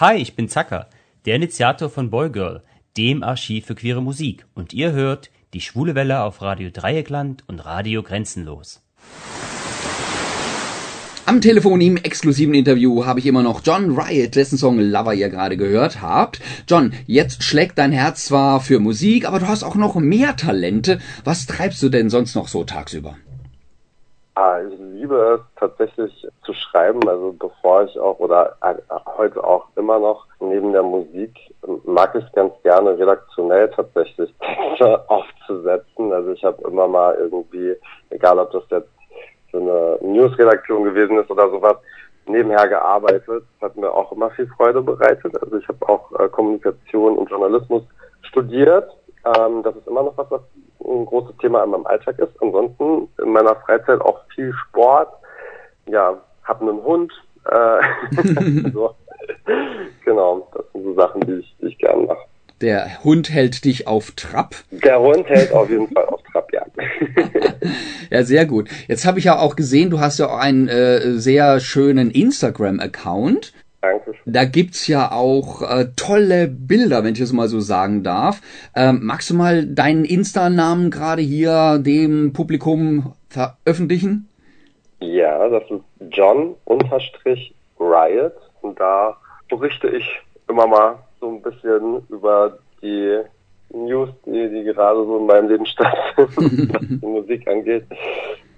Hi, 0.00 0.16
ich 0.16 0.34
bin 0.34 0.48
Zacker, 0.48 0.86
der 1.26 1.36
Initiator 1.36 1.88
von 1.88 2.10
Boygirl 2.10 2.62
dem 2.96 3.22
Archiv 3.22 3.66
für 3.66 3.74
queere 3.74 4.02
Musik. 4.02 4.46
Und 4.54 4.72
ihr 4.72 4.92
hört 4.92 5.30
die 5.54 5.60
Schwule 5.60 5.94
Welle 5.94 6.22
auf 6.22 6.42
Radio 6.42 6.70
Dreieckland 6.70 7.44
und 7.46 7.60
Radio 7.60 8.02
Grenzenlos. 8.02 8.82
Am 11.24 11.40
Telefon 11.40 11.80
im 11.80 11.96
exklusiven 11.96 12.52
Interview 12.52 13.06
habe 13.06 13.20
ich 13.20 13.26
immer 13.26 13.42
noch 13.42 13.62
John 13.64 13.96
Riot, 13.98 14.34
dessen 14.34 14.58
Song 14.58 14.78
Lover 14.78 15.14
ihr 15.14 15.28
gerade 15.28 15.56
gehört 15.56 16.02
habt. 16.02 16.40
John, 16.68 16.92
jetzt 17.06 17.44
schlägt 17.44 17.78
dein 17.78 17.92
Herz 17.92 18.24
zwar 18.24 18.60
für 18.60 18.80
Musik, 18.80 19.26
aber 19.26 19.38
du 19.38 19.46
hast 19.46 19.62
auch 19.62 19.76
noch 19.76 19.94
mehr 19.94 20.36
Talente. 20.36 20.98
Was 21.24 21.46
treibst 21.46 21.82
du 21.82 21.88
denn 21.88 22.10
sonst 22.10 22.34
noch 22.34 22.48
so 22.48 22.64
tagsüber? 22.64 23.16
Ich 24.34 24.81
liebe 25.02 25.40
es 25.40 25.40
tatsächlich 25.58 26.26
zu 26.44 26.54
schreiben, 26.54 27.06
also 27.08 27.34
bevor 27.36 27.82
ich 27.82 27.98
auch 27.98 28.18
oder 28.20 28.56
heute 29.16 29.42
auch 29.42 29.66
immer 29.74 29.98
noch 29.98 30.26
neben 30.38 30.72
der 30.72 30.84
Musik 30.84 31.36
mag 31.84 32.14
ich 32.14 32.32
ganz 32.32 32.52
gerne 32.62 32.96
redaktionell 32.96 33.68
tatsächlich 33.70 34.32
Texte 34.40 35.10
aufzusetzen. 35.10 36.12
Also 36.12 36.30
ich 36.30 36.44
habe 36.44 36.62
immer 36.68 36.86
mal 36.86 37.16
irgendwie, 37.16 37.74
egal 38.10 38.38
ob 38.38 38.52
das 38.52 38.62
jetzt 38.70 38.88
so 39.50 39.58
eine 39.58 39.98
Newsredaktion 40.02 40.84
gewesen 40.84 41.18
ist 41.18 41.30
oder 41.30 41.50
sowas, 41.50 41.76
nebenher 42.26 42.68
gearbeitet. 42.68 43.24
Das 43.60 43.70
hat 43.70 43.76
mir 43.76 43.90
auch 43.90 44.12
immer 44.12 44.30
viel 44.30 44.46
Freude 44.56 44.82
bereitet. 44.82 45.36
Also 45.42 45.56
ich 45.56 45.66
habe 45.66 45.88
auch 45.88 46.12
äh, 46.20 46.28
Kommunikation 46.28 47.18
und 47.18 47.28
Journalismus 47.28 47.82
studiert. 48.22 48.88
Ähm, 49.24 49.64
das 49.64 49.74
ist 49.74 49.88
immer 49.88 50.04
noch 50.04 50.16
was, 50.16 50.30
was 50.30 50.42
ein 51.00 51.06
großes 51.06 51.36
Thema 51.38 51.64
in 51.64 51.70
meinem 51.70 51.86
Alltag 51.86 52.18
ist. 52.18 52.32
Ansonsten 52.40 53.08
in 53.22 53.32
meiner 53.32 53.56
Freizeit 53.56 54.00
auch 54.00 54.20
viel 54.34 54.52
Sport. 54.68 55.08
Ja, 55.86 56.20
habe 56.44 56.60
einen 56.70 56.82
Hund. 56.82 57.12
Äh, 57.44 58.70
so. 58.72 58.94
Genau, 60.04 60.48
das 60.54 60.64
sind 60.72 60.84
so 60.84 60.94
Sachen, 60.94 61.20
die 61.22 61.32
ich, 61.34 61.56
die 61.60 61.66
ich 61.66 61.78
gerne 61.78 62.02
mache. 62.06 62.18
Der 62.60 63.02
Hund 63.02 63.28
hält 63.28 63.64
dich 63.64 63.88
auf 63.88 64.12
Trab. 64.12 64.54
Der 64.70 65.00
Hund 65.00 65.26
hält 65.26 65.52
auf 65.52 65.68
jeden 65.68 65.88
Fall 65.88 66.04
auf 66.04 66.20
Trab, 66.30 66.48
ja. 66.52 66.64
ja, 68.10 68.22
sehr 68.22 68.46
gut. 68.46 68.70
Jetzt 68.86 69.04
habe 69.04 69.18
ich 69.18 69.24
ja 69.24 69.40
auch 69.40 69.56
gesehen, 69.56 69.90
du 69.90 69.98
hast 69.98 70.20
ja 70.20 70.28
auch 70.28 70.38
einen 70.38 70.68
äh, 70.68 71.18
sehr 71.18 71.58
schönen 71.58 72.12
Instagram-Account. 72.12 73.52
Danke. 73.82 74.14
Da 74.26 74.44
gibt's 74.44 74.86
ja 74.86 75.10
auch 75.10 75.60
äh, 75.62 75.86
tolle 75.96 76.46
Bilder, 76.46 77.02
wenn 77.02 77.14
ich 77.14 77.18
das 77.18 77.32
mal 77.32 77.48
so 77.48 77.58
sagen 77.58 78.04
darf. 78.04 78.40
Ähm, 78.76 79.00
magst 79.02 79.28
du 79.28 79.34
mal 79.34 79.66
deinen 79.66 80.04
Insta-Namen 80.04 80.92
gerade 80.92 81.20
hier 81.20 81.78
dem 81.78 82.32
Publikum 82.32 83.14
veröffentlichen? 83.28 84.28
Ja, 85.00 85.48
das 85.48 85.64
ist 85.68 85.82
John 86.12 86.54
unterstrich 86.64 87.52
Riot 87.80 88.34
und 88.60 88.78
da 88.78 89.16
berichte 89.48 89.88
ich 89.88 90.04
immer 90.48 90.68
mal 90.68 90.98
so 91.20 91.28
ein 91.28 91.42
bisschen 91.42 92.06
über 92.08 92.58
die 92.80 93.18
News, 93.70 94.10
die, 94.26 94.48
die 94.48 94.62
gerade 94.62 95.04
so 95.04 95.18
in 95.18 95.26
meinem 95.26 95.48
Leben 95.48 95.66
stattfinden, 95.66 96.68
was 96.72 96.82
die 96.82 97.06
Musik 97.06 97.48
angeht. 97.48 97.84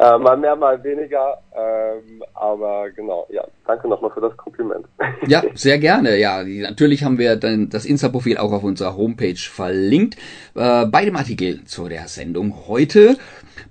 Äh, 0.05 0.19
mal 0.19 0.37
mehr, 0.37 0.55
mal 0.55 0.83
weniger. 0.85 1.39
Ähm, 1.57 2.23
aber 2.35 2.91
genau, 2.91 3.27
ja, 3.31 3.43
danke 3.67 3.89
nochmal 3.89 4.11
für 4.11 4.21
das 4.21 4.37
Kompliment. 4.37 4.87
Ja, 5.27 5.43
sehr 5.55 5.79
gerne. 5.79 6.19
Ja, 6.19 6.43
natürlich 6.45 7.03
haben 7.05 7.19
wir 7.19 7.37
dann 7.37 7.71
das 7.71 7.87
Insta-Profil 7.87 8.37
auch 8.37 8.53
auf 8.53 8.63
unserer 8.63 8.95
Homepage 8.97 9.39
verlinkt. 9.39 10.17
Äh, 10.55 10.85
bei 10.87 11.07
dem 11.07 11.17
Artikel 11.17 11.65
zu 11.65 11.89
der 11.89 12.09
Sendung 12.09 12.67
heute. 12.69 13.17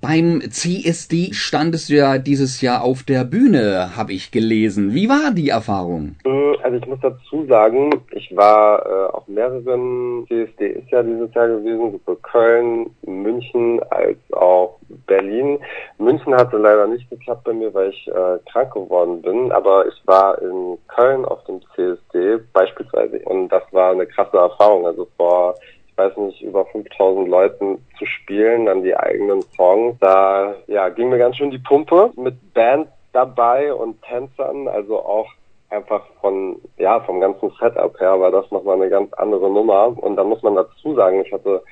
Beim 0.06 0.42
CSD 0.50 1.32
standest 1.32 1.88
du 1.88 1.94
ja 1.94 2.18
dieses 2.18 2.60
Jahr 2.60 2.84
auf 2.84 3.04
der 3.04 3.24
Bühne, 3.24 3.96
habe 3.96 4.12
ich 4.12 4.30
gelesen. 4.30 4.92
Wie 4.92 5.08
war 5.08 5.30
die 5.32 5.48
Erfahrung? 5.48 6.16
Äh, 6.26 6.58
also 6.62 6.76
ich 6.76 6.86
muss 6.86 6.98
dazu 7.00 7.46
sagen, 7.46 7.90
ich 8.10 8.36
war 8.36 8.84
äh, 8.84 9.12
auf 9.14 9.26
mehreren 9.28 10.26
CSD 10.28 10.66
ist 10.66 10.90
ja 10.90 11.02
dieses 11.02 11.32
Jahr 11.32 11.48
gewesen, 11.48 11.92
sowohl 11.92 12.16
Köln, 12.16 12.90
München 13.06 13.80
als 13.88 14.18
auch 14.32 14.78
Berlin. 15.06 15.58
München 15.96 16.34
hatte 16.34 16.58
leider 16.58 16.86
nicht 16.86 17.08
geklappt 17.08 17.44
bei 17.44 17.54
mir, 17.54 17.72
weil 17.72 17.88
ich 17.88 18.06
äh, 18.08 18.38
krank 18.52 18.74
geworden 18.74 19.22
bin, 19.22 19.52
aber 19.52 19.86
ich 19.86 20.06
war 20.06 20.38
in 20.42 20.76
Köln 20.88 21.24
auf 21.24 21.42
dem 21.44 21.62
CSD 21.74 22.44
beispielsweise 22.52 23.20
und 23.20 23.48
das 23.48 23.62
war 23.72 23.92
eine 23.92 24.06
krasse 24.06 24.36
Erfahrung. 24.36 24.86
Also 24.86 25.08
vor 25.16 25.54
weiß 25.96 26.16
nicht, 26.18 26.42
über 26.42 26.66
5000 26.66 27.28
Leuten 27.28 27.84
zu 27.98 28.06
spielen, 28.06 28.66
dann 28.66 28.82
die 28.82 28.96
eigenen 28.96 29.42
Songs. 29.42 29.96
Da 30.00 30.54
ja, 30.66 30.88
ging 30.88 31.08
mir 31.08 31.18
ganz 31.18 31.36
schön 31.36 31.50
die 31.50 31.58
Pumpe 31.58 32.10
mit 32.16 32.54
Band 32.54 32.88
dabei 33.12 33.72
und 33.72 34.02
Tänzern, 34.02 34.68
also 34.68 34.98
auch 34.98 35.28
einfach 35.70 36.04
von, 36.20 36.60
ja, 36.76 37.00
vom 37.00 37.20
ganzen 37.20 37.50
Setup 37.60 37.98
her 38.00 38.20
war 38.20 38.30
das 38.30 38.50
nochmal 38.50 38.76
eine 38.76 38.88
ganz 38.88 39.12
andere 39.14 39.50
Nummer. 39.50 39.96
Und 39.96 40.16
da 40.16 40.24
muss 40.24 40.42
man 40.42 40.54
dazu 40.54 40.94
sagen, 40.94 41.22
ich 41.24 41.32
hatte 41.32 41.62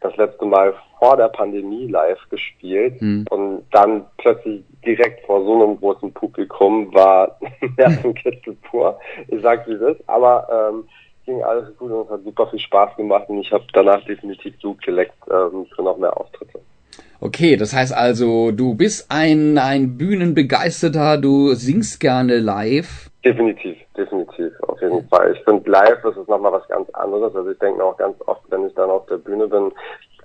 das 0.00 0.16
letzte 0.16 0.46
Mal 0.46 0.74
vor 0.98 1.16
der 1.16 1.28
Pandemie 1.28 1.86
live 1.86 2.18
gespielt 2.30 3.00
hm. 3.00 3.26
und 3.30 3.64
dann 3.70 4.06
plötzlich 4.18 4.62
direkt 4.84 5.26
vor 5.26 5.44
so 5.44 5.54
einem 5.54 5.78
großen 5.78 6.12
Publikum 6.12 6.92
war 6.94 7.38
Nervenkitzel 7.76 8.56
pur. 8.62 8.98
Ich 9.28 9.42
sag 9.42 9.68
wie 9.68 9.78
das, 9.78 9.96
aber 10.06 10.70
ähm, 10.72 10.88
ging 11.30 11.42
alles 11.42 11.76
gut 11.76 11.90
und 11.90 12.06
es 12.06 12.10
hat 12.10 12.24
super 12.24 12.46
viel 12.48 12.58
Spaß 12.58 12.96
gemacht 12.96 13.28
und 13.28 13.38
ich 13.38 13.52
habe 13.52 13.64
danach 13.72 14.04
definitiv 14.04 14.58
Blut 14.60 14.82
geleckt 14.82 15.14
ähm, 15.30 15.66
für 15.74 15.82
noch 15.82 15.96
mehr 15.96 16.16
Auftritte. 16.16 16.60
Okay, 17.20 17.56
das 17.56 17.74
heißt 17.74 17.94
also, 17.94 18.50
du 18.50 18.74
bist 18.74 19.06
ein, 19.10 19.58
ein 19.58 19.98
Bühnenbegeisterter, 19.98 21.18
du 21.18 21.52
singst 21.52 22.00
gerne 22.00 22.38
live. 22.38 23.10
Definitiv, 23.22 23.76
definitiv, 23.94 24.52
auf 24.62 24.80
jeden 24.80 25.06
Fall. 25.08 25.34
Ich 25.36 25.44
finde 25.44 25.70
live, 25.70 26.00
das 26.02 26.16
ist 26.16 26.28
nochmal 26.28 26.52
was 26.52 26.66
ganz 26.68 26.88
anderes. 26.90 27.34
Also 27.34 27.50
ich 27.50 27.58
denke 27.58 27.84
auch 27.84 27.96
ganz 27.98 28.16
oft, 28.26 28.40
wenn 28.48 28.66
ich 28.66 28.74
dann 28.74 28.88
auf 28.88 29.04
der 29.06 29.18
Bühne 29.18 29.46
bin, 29.46 29.70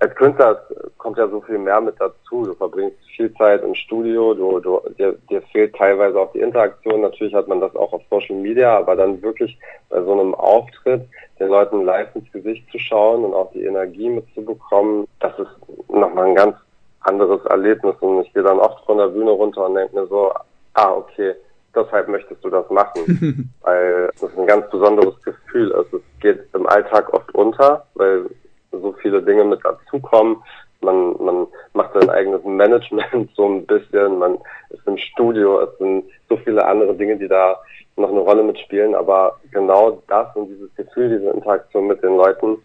als 0.00 0.14
Künstler 0.14 0.60
kommt 0.98 1.18
ja 1.18 1.28
so 1.28 1.40
viel 1.40 1.58
mehr 1.58 1.80
mit 1.80 1.94
dazu. 1.98 2.44
Du 2.44 2.54
verbringst 2.54 2.98
viel 3.16 3.32
Zeit 3.34 3.62
im 3.62 3.74
Studio, 3.74 4.34
du, 4.34 4.60
du, 4.60 4.80
dir, 4.98 5.14
dir 5.30 5.40
fehlt 5.52 5.74
teilweise 5.74 6.20
auch 6.20 6.32
die 6.32 6.40
Interaktion. 6.40 7.00
Natürlich 7.00 7.34
hat 7.34 7.48
man 7.48 7.60
das 7.60 7.74
auch 7.76 7.92
auf 7.92 8.02
Social 8.10 8.36
Media, 8.36 8.76
aber 8.76 8.94
dann 8.96 9.22
wirklich 9.22 9.58
bei 9.88 10.02
so 10.02 10.12
einem 10.12 10.34
Auftritt 10.34 11.08
den 11.38 11.48
Leuten 11.48 11.84
live 11.84 12.14
ins 12.14 12.30
Gesicht 12.32 12.70
zu 12.70 12.78
schauen 12.78 13.24
und 13.24 13.34
auch 13.34 13.50
die 13.52 13.64
Energie 13.64 14.10
mitzubekommen, 14.10 15.06
das 15.20 15.38
ist 15.38 15.50
nochmal 15.88 16.26
ein 16.26 16.34
ganz 16.34 16.56
anderes 17.00 17.44
Erlebnis. 17.46 17.94
Und 18.00 18.22
ich 18.22 18.32
gehe 18.34 18.42
dann 18.42 18.58
oft 18.58 18.84
von 18.84 18.98
der 18.98 19.08
Bühne 19.08 19.30
runter 19.30 19.66
und 19.66 19.76
denke 19.76 19.94
mir 19.94 20.06
so, 20.08 20.32
ah, 20.74 20.92
okay, 20.92 21.34
deshalb 21.74 22.08
möchtest 22.08 22.44
du 22.44 22.50
das 22.50 22.68
machen. 22.68 23.50
weil 23.62 24.10
das 24.20 24.36
ein 24.36 24.46
ganz 24.46 24.68
besonderes 24.70 25.14
Gefühl 25.22 25.70
ist. 25.70 25.92
Es 25.94 26.20
geht 26.20 26.40
im 26.54 26.66
Alltag 26.66 27.12
oft 27.14 27.34
unter, 27.34 27.86
weil 27.94 28.26
so 28.72 28.92
viele 29.02 29.22
Dinge 29.22 29.44
mit 29.44 29.64
dazukommen. 29.64 30.36
Man, 30.82 31.16
man 31.22 31.46
macht 31.72 31.94
sein 31.94 32.10
eigenes 32.10 32.44
Management 32.44 33.30
so 33.34 33.46
ein 33.46 33.66
bisschen, 33.66 34.18
man 34.18 34.38
ist 34.70 34.86
im 34.86 34.98
Studio, 34.98 35.60
es 35.60 35.78
sind 35.78 36.04
so 36.28 36.36
viele 36.38 36.64
andere 36.64 36.94
Dinge, 36.94 37.16
die 37.16 37.28
da 37.28 37.58
noch 37.96 38.10
eine 38.10 38.20
Rolle 38.20 38.42
mitspielen, 38.42 38.94
aber 38.94 39.40
genau 39.50 40.02
das 40.08 40.34
und 40.36 40.48
dieses 40.48 40.74
Gefühl, 40.74 41.18
diese 41.18 41.30
Interaktion 41.30 41.86
mit 41.86 42.02
den 42.02 42.16
Leuten, 42.16 42.58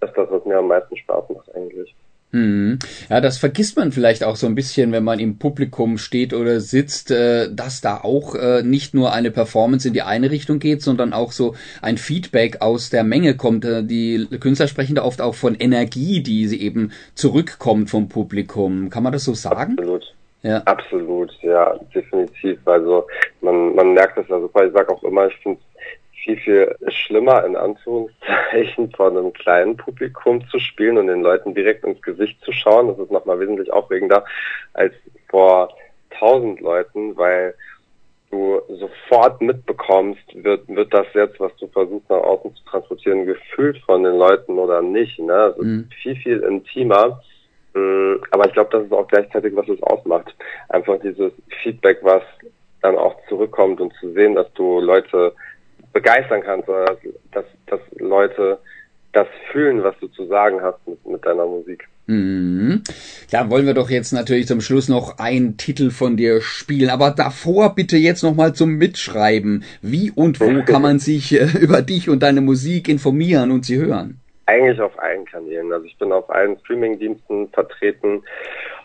ist 0.00 0.16
das, 0.16 0.30
was 0.30 0.44
mir 0.44 0.58
am 0.58 0.68
meisten 0.68 0.96
Spaß 0.96 1.28
macht 1.28 1.54
eigentlich. 1.54 1.94
Mhm. 2.32 2.78
Ja, 3.10 3.20
das 3.20 3.36
vergisst 3.36 3.76
man 3.76 3.92
vielleicht 3.92 4.24
auch 4.24 4.36
so 4.36 4.46
ein 4.46 4.54
bisschen, 4.54 4.90
wenn 4.92 5.04
man 5.04 5.20
im 5.20 5.38
Publikum 5.38 5.98
steht 5.98 6.32
oder 6.32 6.60
sitzt, 6.60 7.10
äh, 7.10 7.48
dass 7.52 7.82
da 7.82 7.98
auch 7.98 8.34
äh, 8.34 8.62
nicht 8.62 8.94
nur 8.94 9.12
eine 9.12 9.30
Performance 9.30 9.86
in 9.86 9.94
die 9.94 10.02
eine 10.02 10.30
Richtung 10.30 10.58
geht, 10.58 10.80
sondern 10.82 11.12
auch 11.12 11.32
so 11.32 11.54
ein 11.82 11.98
Feedback 11.98 12.62
aus 12.62 12.88
der 12.88 13.04
Menge 13.04 13.36
kommt. 13.36 13.66
Äh, 13.66 13.84
die 13.84 14.26
Künstler 14.40 14.66
sprechen 14.66 14.96
da 14.96 15.04
oft 15.04 15.20
auch 15.20 15.34
von 15.34 15.54
Energie, 15.54 16.22
die 16.22 16.46
sie 16.46 16.62
eben 16.62 16.92
zurückkommt 17.14 17.90
vom 17.90 18.08
Publikum. 18.08 18.88
Kann 18.88 19.02
man 19.02 19.12
das 19.12 19.24
so 19.24 19.34
sagen? 19.34 19.76
Absolut. 19.78 20.14
Ja. 20.42 20.58
Absolut, 20.64 21.30
ja, 21.42 21.78
definitiv. 21.94 22.58
Also 22.66 23.06
man, 23.42 23.74
man 23.76 23.92
merkt 23.92 24.18
das 24.18 24.28
also, 24.28 24.46
ich 24.46 24.72
sage 24.72 24.88
auch 24.92 25.02
immer, 25.04 25.28
ich 25.28 25.36
finde 25.36 25.60
viel, 26.22 26.36
viel 26.38 26.76
schlimmer, 26.88 27.44
in 27.44 27.56
Anführungszeichen, 27.56 28.92
vor 28.92 29.08
einem 29.10 29.32
kleinen 29.32 29.76
Publikum 29.76 30.46
zu 30.48 30.58
spielen 30.58 30.98
und 30.98 31.08
den 31.08 31.22
Leuten 31.22 31.54
direkt 31.54 31.84
ins 31.84 32.00
Gesicht 32.02 32.40
zu 32.44 32.52
schauen. 32.52 32.88
Das 32.88 32.98
ist 32.98 33.10
nochmal 33.10 33.40
wesentlich 33.40 33.72
aufregender 33.72 34.24
als 34.74 34.94
vor 35.28 35.74
tausend 36.10 36.60
Leuten, 36.60 37.16
weil 37.16 37.54
du 38.30 38.60
sofort 38.68 39.40
mitbekommst, 39.42 40.22
wird, 40.34 40.66
wird 40.68 40.92
das 40.94 41.06
jetzt, 41.14 41.38
was 41.38 41.54
du 41.56 41.66
versuchst 41.68 42.08
nach 42.08 42.22
außen 42.22 42.54
zu 42.54 42.64
transportieren, 42.64 43.26
gefühlt 43.26 43.78
von 43.84 44.02
den 44.02 44.16
Leuten 44.16 44.58
oder 44.58 44.80
nicht. 44.80 45.18
Ne? 45.18 45.26
Das 45.32 45.56
ist 45.58 45.64
mhm. 45.64 45.88
viel, 46.02 46.16
viel 46.16 46.40
intimer. 46.40 47.20
Mm, 47.74 48.14
aber 48.30 48.46
ich 48.46 48.52
glaube, 48.52 48.70
das 48.72 48.84
ist 48.84 48.92
auch 48.92 49.06
gleichzeitig, 49.08 49.54
was 49.54 49.68
es 49.68 49.82
ausmacht. 49.82 50.34
Einfach 50.70 50.98
dieses 51.00 51.32
Feedback, 51.62 51.98
was 52.02 52.22
dann 52.80 52.96
auch 52.96 53.16
zurückkommt 53.28 53.80
und 53.80 53.92
zu 54.00 54.12
sehen, 54.12 54.34
dass 54.34 54.52
du 54.54 54.80
Leute 54.80 55.34
begeistern 55.92 56.42
kannst 56.42 56.68
oder 56.68 56.96
dass, 57.32 57.44
dass, 57.66 57.80
Leute 57.98 58.58
das 59.12 59.26
fühlen, 59.50 59.82
was 59.82 59.94
du 60.00 60.08
zu 60.08 60.26
sagen 60.26 60.62
hast 60.62 60.78
mit, 60.86 61.06
mit 61.06 61.24
deiner 61.24 61.44
Musik. 61.44 61.86
Mhm. 62.06 62.82
Ja, 63.30 63.48
wollen 63.50 63.66
wir 63.66 63.74
doch 63.74 63.90
jetzt 63.90 64.12
natürlich 64.12 64.46
zum 64.46 64.60
Schluss 64.60 64.88
noch 64.88 65.18
einen 65.18 65.56
Titel 65.56 65.90
von 65.90 66.16
dir 66.16 66.40
spielen. 66.40 66.90
Aber 66.90 67.10
davor 67.10 67.74
bitte 67.74 67.96
jetzt 67.96 68.22
nochmal 68.22 68.54
zum 68.54 68.76
Mitschreiben. 68.76 69.64
Wie 69.82 70.10
und 70.10 70.40
wo 70.40 70.62
kann 70.64 70.82
man 70.82 70.98
sich 70.98 71.32
äh, 71.34 71.46
über 71.60 71.82
dich 71.82 72.08
und 72.08 72.22
deine 72.22 72.40
Musik 72.40 72.88
informieren 72.88 73.50
und 73.50 73.64
sie 73.64 73.76
hören? 73.76 74.18
Eigentlich 74.46 74.80
auf 74.80 74.98
allen 74.98 75.24
Kanälen. 75.26 75.72
Also 75.72 75.86
ich 75.86 75.96
bin 75.98 76.10
auf 76.10 76.28
allen 76.30 76.58
Streamingdiensten 76.60 77.48
vertreten 77.50 78.22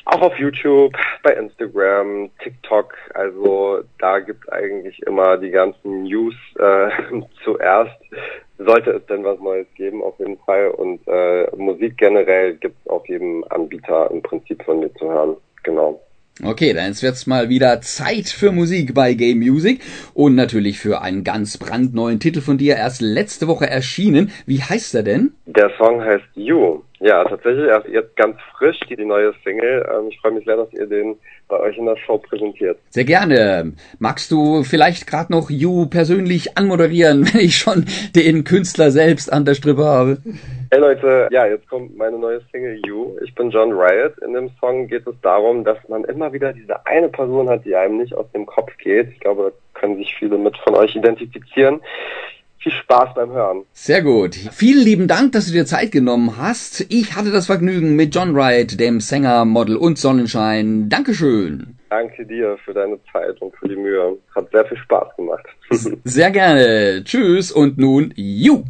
auch 0.07 0.21
auf 0.21 0.39
YouTube, 0.39 0.93
bei 1.23 1.33
Instagram, 1.33 2.29
TikTok. 2.41 2.93
Also 3.13 3.81
da 3.99 4.19
gibt 4.19 4.51
eigentlich 4.51 5.01
immer 5.03 5.37
die 5.37 5.51
ganzen 5.51 6.03
News 6.03 6.35
äh, 6.59 6.89
zuerst. 7.43 7.99
Sollte 8.57 8.91
es 8.91 9.05
denn 9.05 9.23
was 9.23 9.39
Neues 9.39 9.67
geben, 9.75 10.01
auf 10.01 10.17
jeden 10.19 10.37
Fall. 10.39 10.69
Und 10.69 11.01
äh, 11.07 11.47
Musik 11.55 11.97
generell 11.97 12.55
gibt 12.55 12.77
es 12.83 12.89
auf 12.89 13.07
jedem 13.07 13.43
Anbieter 13.49 14.09
im 14.09 14.21
Prinzip 14.21 14.63
von 14.63 14.79
mir 14.79 14.93
zu 14.95 15.09
hören. 15.09 15.35
Genau. 15.63 16.01
Okay, 16.43 16.73
dann 16.73 16.91
ist 16.91 17.01
jetzt 17.01 17.27
mal 17.27 17.49
wieder 17.49 17.81
Zeit 17.81 18.27
für 18.27 18.51
Musik 18.51 18.93
bei 18.93 19.13
Game 19.13 19.39
Music 19.39 19.81
und 20.13 20.35
natürlich 20.35 20.79
für 20.79 21.01
einen 21.01 21.23
ganz 21.23 21.57
brandneuen 21.57 22.19
Titel 22.19 22.41
von 22.41 22.59
dir, 22.59 22.75
erst 22.75 23.01
letzte 23.01 23.47
Woche 23.47 23.67
erschienen. 23.67 24.31
Wie 24.45 24.61
heißt 24.61 24.93
er 24.93 25.03
denn? 25.03 25.33
Der 25.47 25.71
Song 25.79 26.03
heißt 26.03 26.25
You. 26.35 26.81
Ja, 26.99 27.23
tatsächlich 27.23 27.67
erst 27.67 27.87
jetzt 27.87 28.15
ganz 28.15 28.37
frisch 28.57 28.79
die, 28.89 28.95
die 28.95 29.05
neue 29.05 29.33
Single. 29.43 29.87
Ähm, 29.91 30.07
ich 30.09 30.19
freue 30.19 30.31
mich 30.31 30.45
sehr, 30.45 30.57
dass 30.57 30.71
ihr 30.73 30.87
den 30.87 31.15
bei 31.47 31.59
euch 31.59 31.77
in 31.77 31.85
der 31.85 31.95
Show 31.97 32.17
präsentiert. 32.17 32.77
Sehr 32.89 33.05
gerne. 33.05 33.73
Magst 33.99 34.31
du 34.31 34.63
vielleicht 34.63 35.07
gerade 35.07 35.31
noch 35.31 35.49
You 35.49 35.85
persönlich 35.85 36.57
anmoderieren, 36.57 37.25
wenn 37.33 37.41
ich 37.41 37.57
schon 37.57 37.85
den 38.15 38.43
Künstler 38.43 38.91
selbst 38.91 39.31
an 39.31 39.45
der 39.45 39.53
Strippe 39.53 39.85
habe? 39.85 40.17
Hey 40.71 40.79
Leute, 40.79 41.29
ja, 41.31 41.45
jetzt 41.45 41.69
kommt 41.69 41.95
meine 41.97 42.17
neue 42.17 42.41
Single 42.51 42.81
You. 42.85 43.15
Ich 43.23 43.33
bin 43.35 43.51
John 43.51 43.71
Riot. 43.71 44.17
In 44.25 44.33
dem 44.33 44.49
Song 44.59 44.87
geht 44.87 45.05
es 45.07 45.15
darum, 45.21 45.63
dass 45.63 45.77
man 45.87 46.03
immer 46.05 46.33
wieder 46.33 46.51
diese 46.51 46.85
eine 46.85 47.09
Person 47.09 47.47
hat, 47.47 47.63
die 47.63 47.75
einem 47.75 47.97
nicht 47.97 48.13
aus 48.15 48.29
dem 48.33 48.45
Kopf 48.45 48.75
geht. 48.77 49.09
Ich 49.11 49.19
glaube, 49.19 49.43
da 49.43 49.79
können 49.79 49.97
sich 49.97 50.15
viele 50.17 50.37
mit 50.37 50.57
von 50.57 50.75
euch 50.75 50.95
identifizieren 50.95 51.79
viel 52.67 52.79
Spaß 52.83 53.13
beim 53.15 53.31
Hören. 53.31 53.63
Sehr 53.73 54.01
gut. 54.01 54.35
Vielen 54.35 54.83
lieben 54.83 55.07
Dank, 55.07 55.31
dass 55.31 55.47
du 55.47 55.53
dir 55.53 55.65
Zeit 55.65 55.91
genommen 55.91 56.37
hast. 56.37 56.85
Ich 56.89 57.15
hatte 57.15 57.31
das 57.31 57.45
Vergnügen 57.45 57.95
mit 57.95 58.13
John 58.13 58.35
Wright, 58.35 58.79
dem 58.79 58.99
Sänger, 58.99 59.45
Model 59.45 59.77
und 59.77 59.97
Sonnenschein. 59.97 60.89
Dankeschön. 60.89 61.77
Danke 61.89 62.25
dir 62.25 62.57
für 62.65 62.73
deine 62.73 62.99
Zeit 63.11 63.41
und 63.41 63.55
für 63.55 63.69
die 63.69 63.77
Mühe. 63.77 64.17
Hat 64.35 64.51
sehr 64.51 64.65
viel 64.65 64.77
Spaß 64.77 65.15
gemacht. 65.15 65.45
sehr 66.03 66.31
gerne. 66.31 67.03
Tschüss 67.05 67.51
und 67.51 67.77
nun, 67.77 68.13
you. 68.15 68.63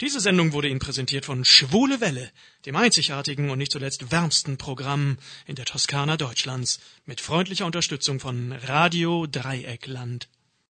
Diese 0.00 0.20
Sendung 0.20 0.52
wurde 0.54 0.68
Ihnen 0.68 0.80
präsentiert 0.80 1.26
von 1.26 1.44
Schwule 1.44 2.00
Welle, 2.00 2.30
dem 2.64 2.74
einzigartigen 2.76 3.50
und 3.50 3.58
nicht 3.58 3.72
zuletzt 3.72 4.10
wärmsten 4.10 4.56
Programm 4.56 5.18
in 5.46 5.56
der 5.56 5.66
Toskana 5.66 6.16
Deutschlands, 6.16 6.80
mit 7.04 7.20
freundlicher 7.20 7.66
Unterstützung 7.66 8.18
von 8.18 8.52
Radio 8.66 9.26
Dreieckland. 9.26 10.28